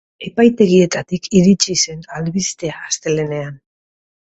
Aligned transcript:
Epaitegietatik 0.27 1.29
iritsi 1.41 1.77
zen 1.83 2.01
albistea 2.21 2.83
astelehenean. 2.91 3.63